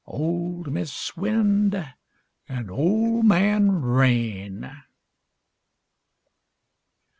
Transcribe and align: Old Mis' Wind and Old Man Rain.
Old 0.07 0.73
Mis' 0.73 1.15
Wind 1.15 1.75
and 2.49 2.71
Old 2.71 3.23
Man 3.23 3.71
Rain. 3.83 4.81